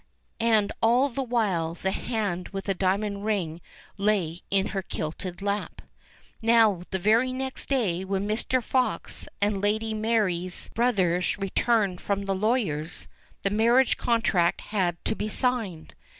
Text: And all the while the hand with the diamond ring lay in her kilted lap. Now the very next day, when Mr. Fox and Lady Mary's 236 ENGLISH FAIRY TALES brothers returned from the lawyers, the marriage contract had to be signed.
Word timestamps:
And 0.39 0.71
all 0.81 1.09
the 1.09 1.21
while 1.21 1.75
the 1.75 1.91
hand 1.91 2.49
with 2.49 2.63
the 2.65 2.73
diamond 2.73 3.23
ring 3.23 3.61
lay 3.99 4.41
in 4.49 4.69
her 4.69 4.81
kilted 4.81 5.43
lap. 5.43 5.79
Now 6.41 6.81
the 6.89 6.97
very 6.97 7.31
next 7.31 7.69
day, 7.69 8.03
when 8.03 8.27
Mr. 8.27 8.63
Fox 8.63 9.27
and 9.41 9.61
Lady 9.61 9.93
Mary's 9.93 10.71
236 10.73 11.35
ENGLISH 11.35 11.35
FAIRY 11.37 11.49
TALES 11.49 11.65
brothers 11.67 11.67
returned 11.67 12.01
from 12.01 12.25
the 12.25 12.33
lawyers, 12.33 13.07
the 13.43 13.51
marriage 13.51 13.97
contract 13.97 14.61
had 14.61 15.05
to 15.05 15.15
be 15.15 15.29
signed. 15.29 15.93